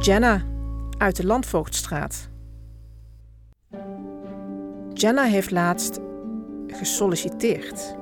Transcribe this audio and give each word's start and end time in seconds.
Jenna 0.00 0.42
uit 0.98 1.16
de 1.16 1.26
Landvoogdstraat. 1.26 2.28
Jenna 4.92 5.22
heeft 5.22 5.50
laatst 5.50 5.98
gesolliciteerd. 6.66 7.94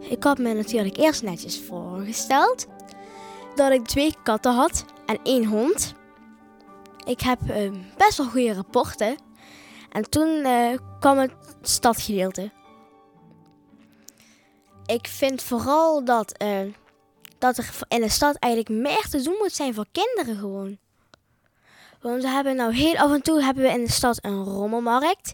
Ik 0.00 0.22
had 0.22 0.38
me 0.38 0.52
natuurlijk 0.52 0.96
eerst 0.96 1.22
netjes 1.22 1.60
voorgesteld 1.60 2.66
dat 3.54 3.72
ik 3.72 3.86
twee 3.86 4.14
katten 4.22 4.52
had 4.52 4.84
en 5.06 5.18
één 5.22 5.44
hond. 5.44 5.94
Ik 7.06 7.20
heb 7.20 7.40
uh, 7.42 7.72
best 7.96 8.16
wel 8.16 8.26
goede 8.26 8.54
rapporten. 8.54 9.16
En 9.90 10.10
toen 10.10 10.28
uh, 10.28 10.78
kwam 11.00 11.18
het 11.18 11.32
stadgedeelte. 11.62 12.50
Ik 14.86 15.06
vind 15.06 15.42
vooral 15.42 16.04
dat, 16.04 16.42
uh, 16.42 16.60
dat 17.38 17.58
er 17.58 17.70
in 17.88 18.00
de 18.00 18.08
stad 18.08 18.36
eigenlijk 18.36 18.82
meer 18.82 19.06
te 19.10 19.22
doen 19.22 19.36
moet 19.38 19.52
zijn 19.52 19.74
voor 19.74 19.86
kinderen 19.92 20.36
gewoon. 20.36 20.82
Want 22.04 22.22
we 22.22 22.28
hebben 22.28 22.56
nou 22.56 22.74
heel 22.74 22.96
af 22.96 23.12
en 23.12 23.22
toe 23.22 23.42
hebben 23.42 23.62
we 23.62 23.68
in 23.68 23.84
de 23.84 23.90
stad 23.90 24.24
een 24.24 24.44
rommelmarkt. 24.44 25.32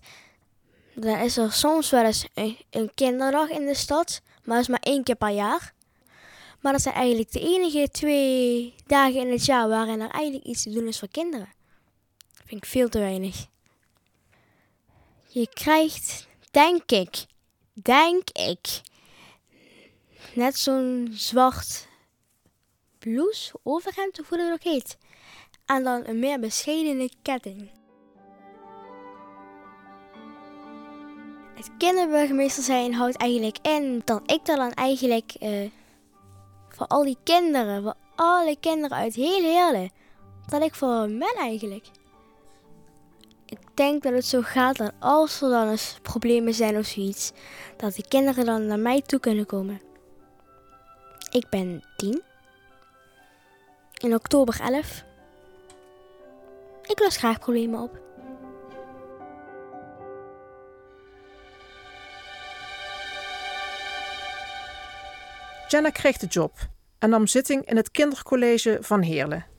Dan 0.95 1.19
is 1.19 1.37
er 1.37 1.53
soms 1.53 1.91
wel 1.91 2.05
eens 2.05 2.27
een, 2.71 2.91
kinderdag 2.95 3.49
in 3.49 3.67
de 3.67 3.75
stad, 3.75 4.21
maar 4.45 4.55
dat 4.55 4.63
is 4.63 4.69
maar 4.69 4.83
één 4.83 5.03
keer 5.03 5.15
per 5.15 5.29
jaar. 5.29 5.73
Maar 6.61 6.73
dat 6.73 6.83
zijn 6.83 6.95
eigenlijk 6.95 7.33
de 7.33 7.41
enige 7.41 7.89
twee 7.91 8.75
dagen 8.87 9.21
in 9.21 9.31
het 9.31 9.45
jaar 9.45 9.69
waarin 9.69 10.01
er 10.01 10.11
eigenlijk 10.11 10.45
iets 10.45 10.63
te 10.63 10.71
doen 10.71 10.87
is 10.87 10.99
voor 10.99 11.09
kinderen. 11.09 11.53
Dat 12.33 12.43
vind 12.47 12.65
ik 12.65 12.71
veel 12.71 12.89
te 12.89 12.99
weinig. 12.99 13.47
Je 15.27 15.49
krijgt, 15.49 16.27
denk 16.51 16.91
ik, 16.91 17.27
denk 17.73 18.31
ik, 18.31 18.81
net 20.35 20.59
zo'n 20.59 21.09
zwart 21.13 21.89
blouse, 23.01 23.53
overhemd 23.63 24.21
of 24.21 24.29
hoe 24.29 24.39
dat 24.39 24.53
ook 24.53 24.63
heet. 24.63 24.99
En 25.67 25.85
dan 25.85 26.07
een 26.07 26.19
meer 26.19 26.41
bescheidene 26.41 27.11
ketting. 27.23 27.71
Het 31.55 31.71
kinderburgemeester 31.79 32.63
zijn 32.63 32.95
houdt 32.95 33.17
eigenlijk 33.17 33.59
in 33.63 34.03
dat 34.05 34.31
ik 34.31 34.45
dan 34.45 34.73
eigenlijk 34.73 35.35
uh, 35.41 35.71
voor 36.69 36.87
al 36.87 37.05
die 37.05 37.19
kinderen, 37.25 37.83
voor 37.83 37.95
alle 38.15 38.57
kinderen 38.61 38.97
uit 38.97 39.15
heel 39.15 39.43
Heerlen, 39.43 39.91
dat 40.49 40.63
ik 40.63 40.75
voor 40.75 40.93
hen 40.93 41.19
ben 41.19 41.35
eigenlijk. 41.37 41.87
Ik 43.47 43.59
denk 43.75 44.03
dat 44.03 44.13
het 44.13 44.27
zo 44.27 44.41
gaat 44.43 44.77
dat 44.77 44.93
als 44.99 45.43
er 45.43 45.51
dan 45.51 45.69
eens 45.69 45.99
problemen 46.03 46.55
zijn 46.55 46.79
of 46.79 46.87
zoiets, 46.87 47.33
dat 47.77 47.95
de 47.95 48.09
kinderen 48.09 48.45
dan 48.45 48.67
naar 48.67 48.79
mij 48.79 49.03
toe 49.03 49.21
kunnen 49.21 49.47
komen. 49.47 49.81
Ik 51.31 51.49
ben 51.49 51.83
10. 51.97 52.23
In 54.01 54.15
oktober 54.15 54.61
11. 54.61 55.05
Ik 56.87 56.99
los 56.99 57.17
graag 57.17 57.39
problemen 57.39 57.81
op. 57.81 57.99
Jenna 65.69 65.91
kreeg 65.91 66.17
de 66.17 66.27
job 66.27 66.53
en 66.99 67.11
nam 67.11 67.27
zitting 67.27 67.65
in 67.67 67.77
het 67.77 67.91
kindercollege 67.91 68.79
van 68.81 69.03
Heerlen. 69.03 69.50